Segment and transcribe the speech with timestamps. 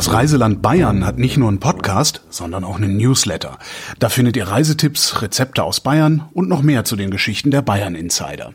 [0.00, 3.58] Das Reiseland Bayern hat nicht nur einen Podcast, sondern auch einen Newsletter.
[3.98, 7.94] Da findet ihr Reisetipps, Rezepte aus Bayern und noch mehr zu den Geschichten der Bayern
[7.94, 8.54] Insider.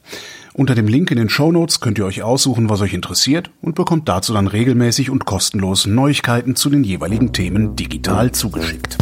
[0.56, 3.76] Unter dem Link in den Show Notes könnt ihr euch aussuchen, was euch interessiert und
[3.76, 8.98] bekommt dazu dann regelmäßig und kostenlos Neuigkeiten zu den jeweiligen Themen digital zugeschickt.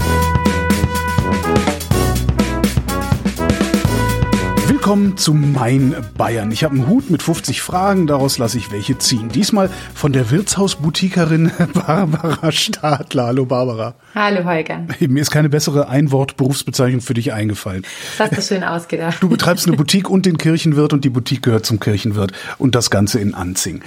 [4.84, 6.52] Willkommen zu Mein Bayern.
[6.52, 9.30] Ich habe einen Hut mit 50 Fragen, daraus lasse ich welche ziehen.
[9.30, 13.28] Diesmal von der Wirtshausboutikerin Barbara Stadler.
[13.28, 13.96] Hallo Barbara.
[14.14, 14.86] Hallo Holger.
[15.00, 17.84] Mir ist keine bessere Einwort-Berufsbezeichnung für dich eingefallen.
[18.18, 19.24] Das hast du schön ausgedacht.
[19.24, 22.90] Du betreibst eine Boutique und den Kirchenwirt und die Boutique gehört zum Kirchenwirt und das
[22.90, 23.84] Ganze in Anzing.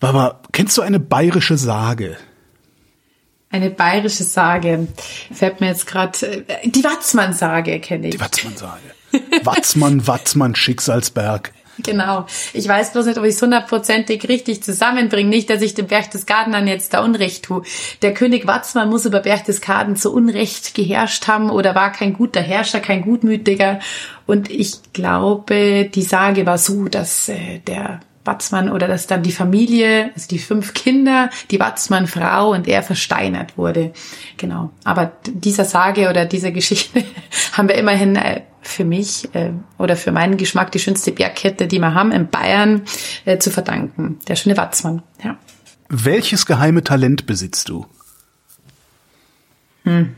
[0.00, 2.16] Barbara, kennst du eine bayerische Sage?
[3.50, 4.86] Eine bayerische Sage.
[5.32, 8.14] Fällt mir jetzt gerade äh, die Watzmann-Sage kenne ich.
[8.14, 8.80] Die Watzmann-Sage.
[9.42, 11.52] Watzmann, Watzmann, Schicksalsberg.
[11.82, 12.26] Genau.
[12.52, 15.28] Ich weiß bloß nicht, ob ich es hundertprozentig richtig zusammenbringe.
[15.28, 17.62] Nicht, dass ich dem Berchtesgadenern jetzt da Unrecht tue.
[18.02, 22.80] Der König Watzmann muss über Berchtesgaden zu Unrecht geherrscht haben oder war kein guter Herrscher,
[22.80, 23.80] kein gutmütiger.
[24.26, 29.32] Und ich glaube, die Sage war so, dass äh, der Watzmann oder dass dann die
[29.32, 33.92] Familie, also die fünf Kinder, die Watzmann-Frau und er versteinert wurde.
[34.36, 34.70] Genau.
[34.84, 37.04] Aber dieser Sage oder dieser Geschichte
[37.52, 41.78] haben wir immerhin äh, für mich äh, oder für meinen Geschmack die schönste Bergkette, die
[41.78, 42.82] wir haben in Bayern,
[43.24, 44.18] äh, zu verdanken.
[44.28, 45.38] Der schöne Watzmann, ja.
[45.88, 47.86] Welches geheime Talent besitzt du?
[49.84, 50.14] Hm.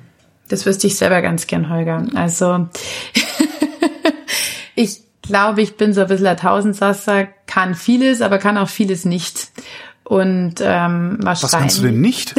[0.48, 2.04] Das wüsste ich selber ganz gern, Holger.
[2.14, 2.68] Also
[4.74, 9.04] ich glaube, ich bin so ein bisschen ein Tausendsasser, kann vieles, aber kann auch vieles
[9.04, 9.50] nicht.
[10.04, 11.42] Und ähm, wahrscheinlich.
[11.42, 12.34] Was kannst du denn nicht?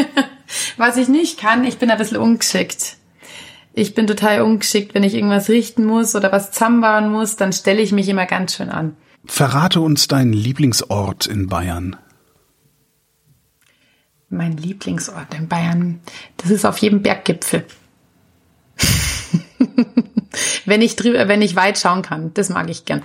[0.76, 2.98] Was ich nicht kann, ich bin ein bisschen ungeschickt.
[3.72, 7.82] Ich bin total ungeschickt, wenn ich irgendwas richten muss oder was zusammenbauen muss, dann stelle
[7.82, 8.96] ich mich immer ganz schön an.
[9.26, 11.96] Verrate uns deinen Lieblingsort in Bayern.
[14.30, 16.00] Mein Lieblingsort in Bayern,
[16.38, 17.66] das ist auf jedem Berggipfel.
[20.64, 22.32] wenn ich drüber, wenn ich weit schauen kann.
[22.34, 23.02] Das mag ich gern.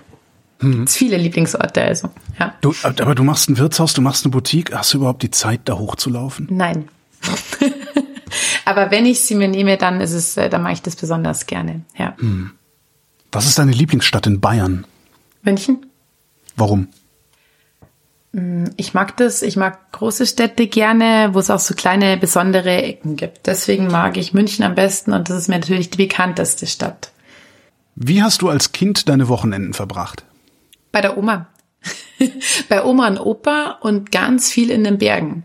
[0.62, 0.84] Hm.
[0.84, 2.10] Es viele Lieblingsorte, also.
[2.40, 2.54] Ja.
[2.62, 4.74] Du, aber du machst ein Wirtshaus, du machst eine Boutique.
[4.74, 6.48] Hast du überhaupt die Zeit, da hochzulaufen?
[6.50, 6.88] Nein.
[8.66, 11.48] aber wenn ich sie mir nehme, dann ist es, äh, dann mache ich das besonders
[11.48, 11.82] gerne.
[11.98, 12.16] Ja.
[12.18, 12.52] Hm.
[13.32, 14.86] Was ist deine Lieblingsstadt in Bayern?
[15.42, 15.86] München.
[16.56, 16.90] Warum?
[18.34, 22.84] Hm, ich mag das, ich mag große Städte gerne, wo es auch so kleine besondere
[22.84, 23.48] Ecken gibt.
[23.48, 27.12] Deswegen mag ich München am besten und das ist mir natürlich die bekannteste Stadt.
[27.96, 30.24] Wie hast du als Kind deine Wochenenden verbracht?
[30.92, 31.48] Bei der Oma.
[32.70, 35.44] Bei Oma und Opa und ganz viel in den Bergen.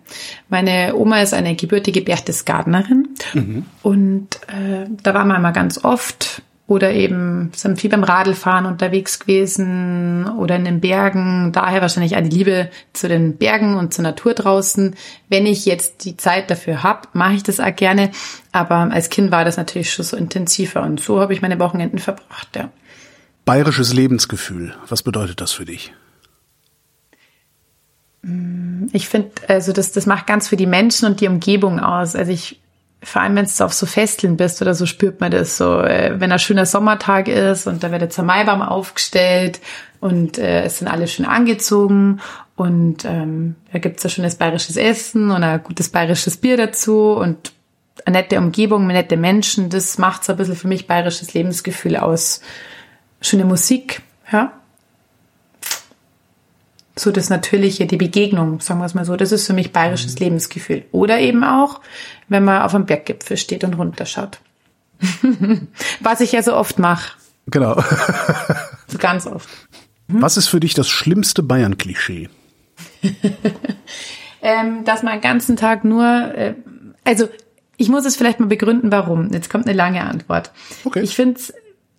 [0.49, 3.67] Meine Oma ist eine gebürtige Berchtesgadenerin mhm.
[3.83, 9.21] und äh, da waren wir mal ganz oft oder eben sind viel beim Radlfahren unterwegs
[9.21, 11.53] gewesen oder in den Bergen.
[11.53, 14.97] Daher wahrscheinlich eine Liebe zu den Bergen und zur Natur draußen.
[15.29, 18.11] Wenn ich jetzt die Zeit dafür habe, mache ich das auch gerne.
[18.51, 21.99] Aber als Kind war das natürlich schon so intensiver und so habe ich meine Wochenenden
[21.99, 22.71] verbracht, ja.
[23.47, 25.95] Bayerisches Lebensgefühl, was bedeutet das für dich?
[28.93, 32.17] Ich finde, also das, das macht ganz für die Menschen und die Umgebung aus.
[32.17, 32.61] Also ich
[33.03, 36.19] vor allem wenn du auf so Festeln bist oder so, spürt man das so, äh,
[36.19, 39.61] wenn ein schöner Sommertag ist und da wird jetzt ein Maibaum aufgestellt
[40.01, 42.21] und äh, es sind alle schön angezogen
[42.57, 47.53] und ähm, da gibt's ein schönes bayerisches Essen und ein gutes bayerisches Bier dazu und
[48.05, 52.41] eine nette Umgebung, nette Menschen, das macht so ein bisschen für mich bayerisches Lebensgefühl aus.
[53.27, 54.53] Schöne Musik, ja,
[56.99, 60.15] so das Natürliche, die Begegnung, sagen wir es mal so, das ist für mich bayerisches
[60.15, 60.21] mhm.
[60.21, 60.85] Lebensgefühl.
[60.93, 61.81] Oder eben auch,
[62.29, 64.39] wenn man auf einem Berggipfel steht und runterschaut.
[66.01, 67.17] Was ich ja so oft mache.
[67.49, 67.83] Genau.
[68.87, 69.49] so ganz oft.
[70.09, 70.23] Hm?
[70.23, 72.31] Was ist für dich das schlimmste Bayern-Klischee?
[74.41, 76.55] ähm, dass man den ganzen Tag nur, äh,
[77.03, 77.29] also
[77.77, 79.33] ich muss es vielleicht mal begründen, warum.
[79.33, 80.53] Jetzt kommt eine lange Antwort.
[80.85, 81.01] Okay.
[81.01, 81.53] Ich finde es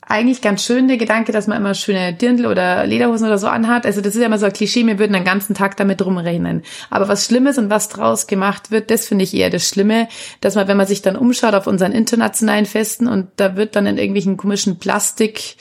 [0.07, 3.85] eigentlich ganz schön der Gedanke, dass man immer schöne Dirndl oder Lederhosen oder so anhat.
[3.85, 6.63] Also das ist ja immer so ein Klischee, wir würden den ganzen Tag damit rumrennen.
[6.89, 10.07] Aber was Schlimmes und was draus gemacht wird, das finde ich eher das Schlimme,
[10.41, 13.85] dass man, wenn man sich dann umschaut auf unseren internationalen Festen und da wird dann
[13.85, 15.57] in irgendwelchen komischen Plastik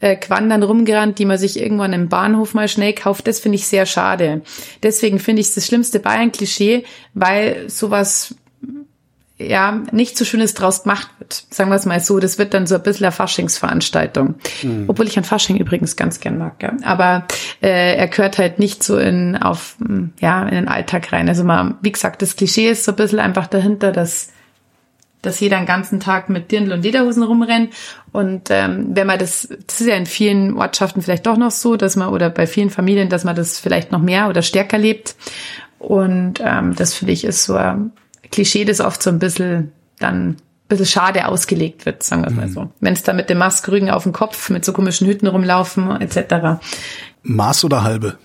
[0.00, 3.66] äh, Quandern rumgerannt, die man sich irgendwann im Bahnhof mal schnell kauft, das finde ich
[3.66, 4.42] sehr schade.
[4.82, 8.34] Deswegen finde ich das schlimmste Bayern-Klischee, weil sowas
[9.48, 11.44] ja, nicht so Schönes draus gemacht wird.
[11.50, 14.36] Sagen wir es mal so, das wird dann so ein bisschen eine Faschingsveranstaltung.
[14.62, 14.84] Mhm.
[14.88, 16.72] Obwohl ich an Fasching übrigens ganz gern mag, ja.
[16.82, 17.26] Aber
[17.62, 19.76] äh, er gehört halt nicht so in auf
[20.20, 21.28] ja, in den Alltag rein.
[21.28, 24.30] Also mal, wie gesagt, das Klischee ist so ein bisschen einfach dahinter, dass
[25.24, 27.72] dass jeder den ganzen Tag mit Dirndl und Lederhosen rumrennt.
[28.12, 31.76] Und ähm, wenn man das, das ist ja in vielen Ortschaften vielleicht doch noch so,
[31.76, 35.16] dass man, oder bei vielen Familien, dass man das vielleicht noch mehr oder stärker lebt.
[35.78, 37.92] Und ähm, das finde ich ist so ein
[38.34, 39.70] Klischee, das oft so ein bisschen
[40.00, 40.36] dann ein
[40.66, 42.68] bisschen schade ausgelegt wird, sagen wir mal so.
[42.80, 46.60] Wenn es da mit dem Maskrügen auf dem Kopf, mit so komischen Hüten rumlaufen, etc.
[47.22, 48.18] Maß oder halbe?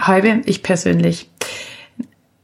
[0.00, 1.30] Halbe, ich persönlich.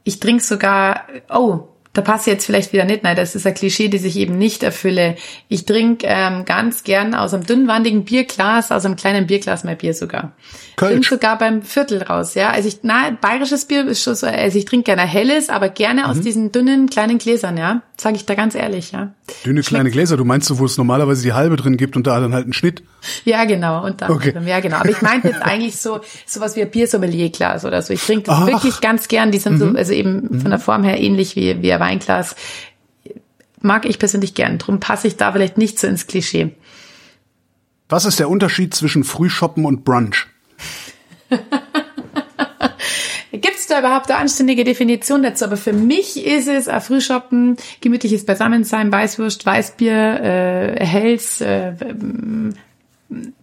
[0.04, 3.04] Ich trinke sogar, oh, da passt jetzt vielleicht wieder nicht.
[3.04, 5.14] Nein, das ist ein Klischee, die sich eben nicht erfülle.
[5.48, 9.94] Ich trinke ähm, ganz gern aus einem dünnwandigen Bierglas, aus einem kleinen Bierglas mein Bier
[9.94, 10.32] sogar.
[10.74, 10.92] Kölsch.
[10.92, 12.50] Trinke sogar beim Viertel raus, ja.
[12.50, 16.02] Also ich, na, bayerisches Bier ist schon so, also ich trinke gerne helles, aber gerne
[16.02, 16.06] mhm.
[16.08, 17.82] aus diesen dünnen kleinen Gläsern, ja.
[17.96, 19.14] Sage ich da ganz ehrlich, ja.
[19.44, 19.68] Dünne Schmeckt.
[19.68, 22.34] kleine Gläser, du meinst so, wo es normalerweise die halbe drin gibt und da dann
[22.34, 22.82] halt einen Schnitt?
[23.24, 23.84] Ja, genau.
[23.84, 24.34] Und dann, okay.
[24.44, 24.78] ja, genau.
[24.78, 27.92] Aber ich meinte jetzt eigentlich so, sowas wie ein Biersommelier-Glas oder so.
[27.92, 28.46] Ich trinke das Ach.
[28.46, 29.30] wirklich ganz gern.
[29.30, 29.58] Die sind mhm.
[29.58, 30.40] so, also eben mhm.
[30.40, 32.34] von der Form her ähnlich wie, wie ein Weinglas.
[33.60, 34.58] Mag ich persönlich gern.
[34.58, 36.52] Drum passe ich da vielleicht nicht so ins Klischee.
[37.88, 40.26] Was ist der Unterschied zwischen Frühshoppen und Brunch?
[43.74, 45.46] Da überhaupt eine anständige Definition dazu?
[45.46, 51.72] Aber für mich ist es ein Frühshoppen, gemütliches Beisammensein, Weißwurst, Weißbier, äh, Hells, äh,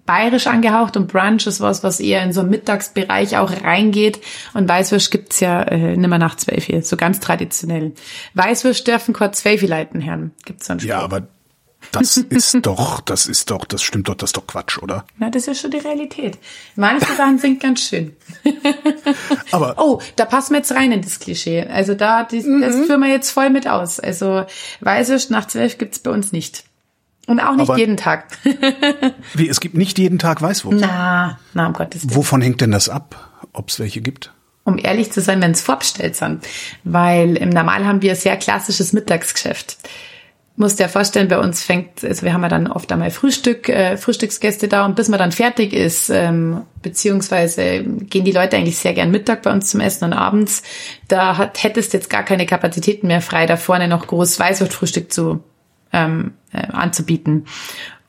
[0.05, 4.21] bayerisch angehaucht und Brunch ist was, was eher in so einen Mittagsbereich auch reingeht.
[4.53, 7.91] Und Weißwürst gibt's ja äh, nimmer nach zwölf hier, so ganz traditionell.
[8.33, 10.31] Weißwürst dürfen kurz zwölf leiten, Herrn.
[10.45, 11.27] Gibt's dann Ja, aber
[11.91, 15.05] das ist doch, das ist doch, das stimmt doch, das ist doch Quatsch, oder?
[15.17, 16.37] Na, das ist schon die Realität.
[16.75, 18.15] Manche Sachen sind ganz schön.
[19.51, 21.63] Aber oh, da passen wir jetzt rein in das Klischee.
[21.63, 22.61] Also da, das, mhm.
[22.61, 23.99] das führen wir jetzt voll mit aus.
[23.99, 24.45] Also
[24.79, 26.63] Weißwürst nach zwölf gibt's bei uns nicht.
[27.27, 28.25] Und auch nicht Aber jeden Tag.
[29.33, 30.79] wie, es gibt nicht jeden Tag Weißwurst?
[30.81, 32.15] Na, na, um Gottes Willen.
[32.15, 34.33] Wovon hängt denn das ab, ob es welche gibt?
[34.63, 36.47] Um ehrlich zu sein, wenn es vorbestellt sind.
[36.83, 39.77] Weil im Normal haben wir ein sehr klassisches Mittagsgeschäft
[40.55, 43.97] musst dir vorstellen, bei uns fängt, also wir haben ja dann oft einmal Frühstück, äh,
[43.97, 48.93] Frühstücksgäste da und bis man dann fertig ist, ähm, beziehungsweise gehen die Leute eigentlich sehr
[48.93, 50.63] gern Mittag bei uns zum Essen und abends,
[51.07, 55.43] da hat, hättest jetzt gar keine Kapazitäten mehr frei, da vorne noch groß Weißwurstfrühstück zu
[55.93, 57.45] ähm, äh, anzubieten.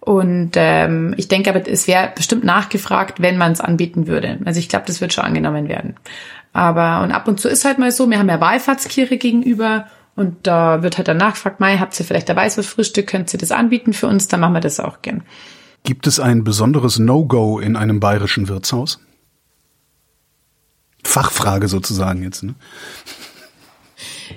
[0.00, 4.40] Und ähm, ich denke aber, es wäre bestimmt nachgefragt, wenn man es anbieten würde.
[4.44, 5.94] Also ich glaube, das wird schon angenommen werden.
[6.52, 10.46] Aber und ab und zu ist halt mal so, wir haben ja Wallfahrtskirche gegenüber und
[10.46, 13.50] da wird halt dann nachgefragt, Mai, habt ihr vielleicht dabei so Frühstück, könnt ihr das
[13.50, 14.28] anbieten für uns?
[14.28, 15.22] Dann machen wir das auch gern.
[15.84, 19.00] Gibt es ein besonderes No-Go in einem bayerischen Wirtshaus?
[21.02, 22.54] Fachfrage sozusagen jetzt, ne?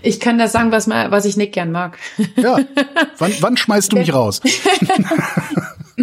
[0.01, 1.98] Ich kann da sagen, was, mal, was ich nicht gern mag.
[2.36, 2.60] Ja.
[3.18, 4.42] Wann, wann schmeißt du mich raus?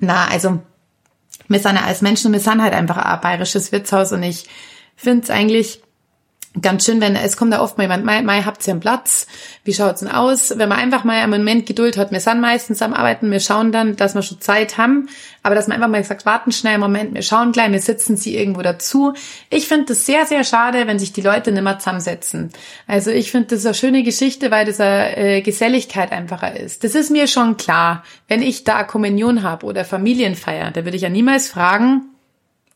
[0.00, 0.62] Na, also,
[1.48, 4.46] wir sind ja als Menschen, wir sind halt einfach ein bayerisches Wirtshaus und ich
[4.94, 5.80] finde es eigentlich
[6.60, 9.26] ganz schön, wenn es kommt da oft mal jemand, Mai, Mai habt ihr einen Platz?
[9.64, 10.54] Wie schaut's denn aus?
[10.56, 13.72] Wenn man einfach mal einen Moment Geduld hat, wir sind meistens am Arbeiten, wir schauen
[13.72, 15.08] dann, dass wir schon Zeit haben,
[15.42, 18.16] aber dass man einfach mal sagt, warten schnell einen Moment, wir schauen gleich, wir sitzen
[18.16, 19.14] sie irgendwo dazu.
[19.50, 22.50] Ich finde das sehr, sehr schade, wenn sich die Leute nicht mehr zusammensetzen.
[22.86, 26.84] Also ich finde das eine schöne Geschichte, weil das eine äh, Geselligkeit einfacher ist.
[26.84, 28.04] Das ist mir schon klar.
[28.26, 32.02] Wenn ich da Kommunion habe oder Familienfeier, da würde ich ja niemals fragen,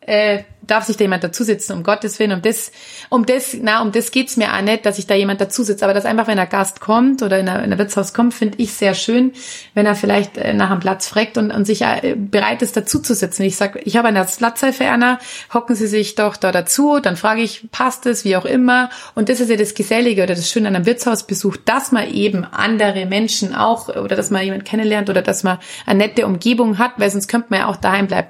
[0.06, 2.70] äh, darf sich da jemand dazusitzen, um Gottes Willen, um das,
[3.08, 5.93] um das, na, um das geht's mir auch nicht, dass sich da jemand dazusitzt, aber
[5.93, 9.32] dass einfach, wenn ein Gast kommt oder in ein Wirtshaus kommt, finde ich sehr schön,
[9.75, 13.44] wenn er vielleicht äh, nach einem Platz fragt und, und sich äh, bereit ist, dazuzusitzen.
[13.44, 15.19] Ich sag, ich habe eine Platzhilfe, Anna,
[15.52, 19.28] hocken Sie sich doch da dazu, dann frage ich, passt es, wie auch immer, und
[19.28, 23.06] das ist ja das Gesellige oder das Schöne an einem Wirtshausbesuch, dass man eben andere
[23.06, 27.11] Menschen auch, oder dass man jemanden kennenlernt oder dass man eine nette Umgebung hat, weil
[27.11, 28.28] sonst könnte man ja auch daheim bleiben.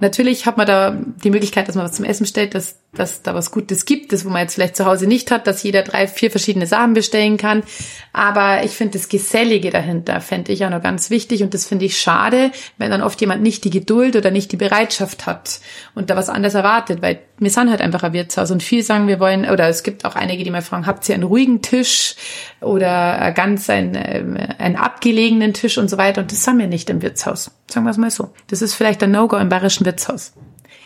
[0.00, 3.34] Natürlich hat man da die Möglichkeit, dass man was zum Essen bestellt, dass, dass da
[3.34, 6.08] was Gutes gibt, das wo man jetzt vielleicht zu Hause nicht hat, dass jeder drei,
[6.08, 7.62] vier verschiedene Sachen bestellen kann.
[8.14, 11.84] Aber ich finde das Gesellige dahinter, fände ich auch noch ganz wichtig und das finde
[11.84, 15.60] ich schade, wenn dann oft jemand nicht die Geduld oder nicht die Bereitschaft hat
[15.94, 19.06] und da was anderes erwartet, weil wir sind halt einfach ein Wirtshaus und viel sagen,
[19.06, 22.16] wir wollen, oder es gibt auch einige, die mal fragen, habt ihr einen ruhigen Tisch
[22.60, 26.88] oder ganz einen, äh, einen abgelegenen Tisch und so weiter und das haben wir nicht
[26.88, 27.50] im Wirtshaus.
[27.70, 28.30] Sagen wir es mal so.
[28.48, 30.32] Das ist vielleicht ein No-Go im bayerischen Wirtshaus.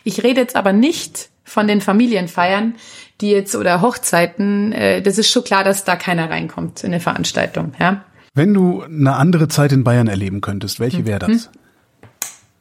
[0.04, 2.75] Ich rede jetzt aber nicht von den Familienfeiern,
[3.21, 7.00] die jetzt oder Hochzeiten, äh, das ist schon klar, dass da keiner reinkommt in eine
[7.00, 8.04] Veranstaltung, ja.
[8.35, 11.50] Wenn du eine andere Zeit in Bayern erleben könntest, welche wäre das?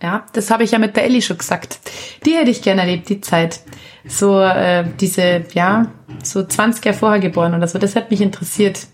[0.02, 1.80] Ja, das habe ich ja mit der Elli schon gesagt.
[2.26, 3.62] Die hätte ich gerne erlebt, die Zeit.
[4.06, 5.92] So äh, diese, ja,
[6.24, 7.78] so 20 Jahre vorher geboren oder so.
[7.78, 8.88] Das hat mich interessiert.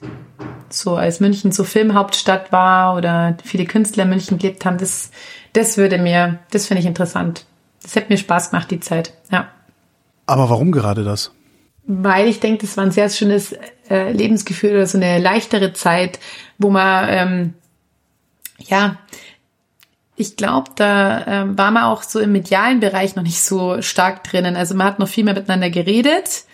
[0.70, 5.12] So als München so Filmhauptstadt war oder viele Künstler in München gelebt haben, das,
[5.54, 7.46] das würde mir, das finde ich interessant.
[7.88, 9.14] Das hätte mir Spaß gemacht, die Zeit.
[9.32, 9.48] Ja.
[10.26, 11.32] Aber warum gerade das?
[11.86, 13.56] Weil ich denke, das war ein sehr schönes
[13.90, 16.20] äh, Lebensgefühl oder so eine leichtere Zeit,
[16.58, 17.54] wo man ähm,
[18.60, 18.98] ja
[20.20, 24.24] ich glaube, da ähm, war man auch so im medialen Bereich noch nicht so stark
[24.24, 24.56] drinnen.
[24.56, 26.46] Also man hat noch viel mehr miteinander geredet.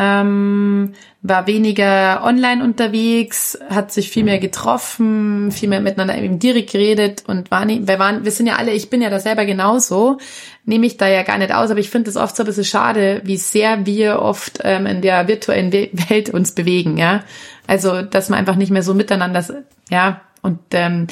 [0.00, 6.72] Ähm, war weniger online unterwegs, hat sich viel mehr getroffen, viel mehr miteinander eben direkt
[6.72, 9.44] geredet und war nicht, wir waren, wir sind ja alle, ich bin ja da selber
[9.44, 10.16] genauso,
[10.64, 12.64] nehme ich da ja gar nicht aus, aber ich finde es oft so ein bisschen
[12.64, 17.22] schade, wie sehr wir oft ähm, in der virtuellen Welt uns bewegen, ja.
[17.66, 19.44] Also, dass man einfach nicht mehr so miteinander,
[19.90, 21.08] ja, und ähm,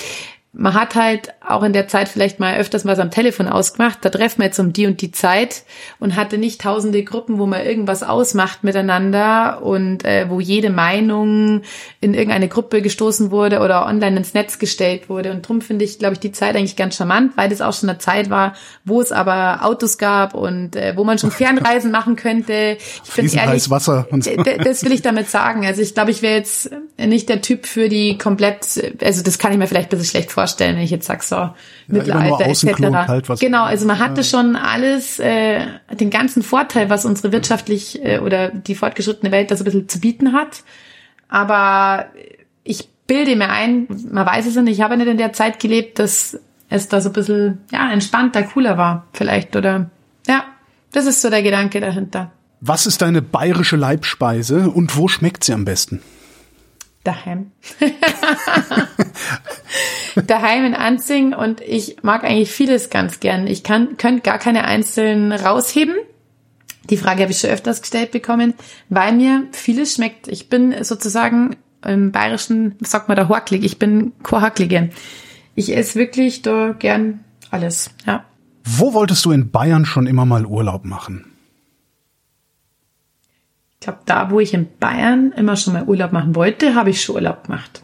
[0.54, 3.98] man hat halt auch in der Zeit vielleicht mal öfters was am Telefon ausgemacht.
[4.02, 5.62] Da treffen wir jetzt um die und die Zeit
[5.98, 11.62] und hatte nicht tausende Gruppen, wo man irgendwas ausmacht miteinander und äh, wo jede Meinung
[12.00, 15.30] in irgendeine Gruppe gestoßen wurde oder online ins Netz gestellt wurde.
[15.32, 17.88] Und drum finde ich, glaube ich, die Zeit eigentlich ganz charmant, weil das auch schon
[17.88, 22.16] eine Zeit war, wo es aber Autos gab und äh, wo man schon Fernreisen machen
[22.16, 22.76] könnte.
[23.04, 24.06] Ich finde ehrlich, Wasser
[24.64, 25.66] das will ich damit sagen.
[25.66, 28.66] Also ich glaube, ich wäre jetzt nicht der Typ für die komplett,
[29.02, 31.37] also das kann ich mir vielleicht ein bisschen schlecht vorstellen, wenn ich jetzt sag so
[31.38, 31.54] ja,
[31.86, 33.40] Mittelalter etc.
[33.40, 35.60] Genau, also man hatte schon alles, äh,
[35.98, 39.88] den ganzen Vorteil, was unsere wirtschaftlich äh, oder die fortgeschrittene Welt da so ein bisschen
[39.88, 40.62] zu bieten hat.
[41.28, 42.06] Aber
[42.64, 45.98] ich bilde mir ein, man weiß es nicht, ich habe nicht in der Zeit gelebt,
[45.98, 49.56] dass es da so ein bisschen ja, entspannter, cooler war vielleicht.
[49.56, 49.90] Oder
[50.26, 50.44] ja,
[50.92, 52.30] das ist so der Gedanke dahinter.
[52.60, 56.02] Was ist deine bayerische Leibspeise und wo schmeckt sie am besten?
[57.04, 57.52] Daheim.
[60.26, 63.46] Daheim in Anzing und ich mag eigentlich vieles ganz gern.
[63.46, 65.94] Ich kann, könnte gar keine einzelnen rausheben.
[66.90, 68.54] Die Frage habe ich schon öfters gestellt bekommen,
[68.88, 70.28] weil mir vieles schmeckt.
[70.28, 73.64] Ich bin sozusagen im bayerischen, sagt man da, Horklig.
[73.64, 74.90] Ich bin Chorhacklige.
[75.54, 77.20] Ich esse wirklich da gern
[77.50, 78.24] alles, ja.
[78.64, 81.24] Wo wolltest du in Bayern schon immer mal Urlaub machen?
[83.74, 87.02] Ich glaube, da, wo ich in Bayern immer schon mal Urlaub machen wollte, habe ich
[87.02, 87.82] schon Urlaub gemacht.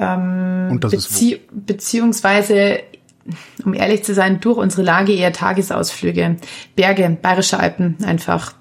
[0.00, 1.60] Ähm, Und das bezie ist wo?
[1.66, 2.80] Beziehungsweise,
[3.64, 6.36] um ehrlich zu sein, durch unsere Lage eher Tagesausflüge.
[6.74, 8.54] Berge, Bayerische Alpen einfach.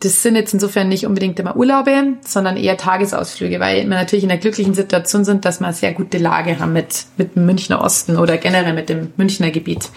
[0.00, 4.30] Das sind jetzt insofern nicht unbedingt immer Urlaube, sondern eher Tagesausflüge, weil wir natürlich in
[4.30, 7.82] der glücklichen Situation sind, dass wir eine sehr gute Lage haben mit, mit dem Münchner
[7.82, 9.90] Osten oder generell mit dem Münchner Gebiet.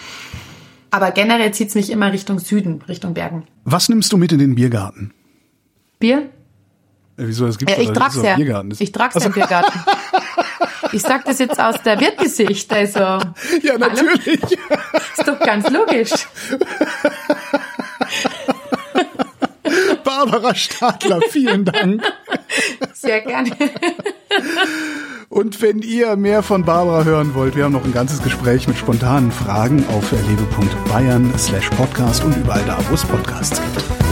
[0.92, 3.46] Aber generell zieht's mich immer Richtung Süden, Richtung Bergen.
[3.64, 5.12] Was nimmst du mit in den Biergarten?
[5.98, 6.30] Bier?
[7.18, 8.38] Ja, wieso, das gibt's ja, ich trag's ja.
[8.78, 9.28] Ich trag's also.
[9.28, 9.80] im Biergarten.
[10.92, 13.00] Ich sag das jetzt aus der Wirtgesicht, also.
[13.62, 14.42] Ja, natürlich.
[14.42, 15.02] Hallo?
[15.18, 16.12] Ist doch ganz logisch.
[20.04, 22.04] Barbara Stadler, vielen Dank.
[22.94, 23.52] Sehr gerne.
[25.30, 28.78] Und wenn ihr mehr von Barbara hören wollt, wir haben noch ein ganzes Gespräch mit
[28.78, 34.03] spontanen Fragen auf erlebe.bayern slash podcast und überall da, wo es Podcasts gibt.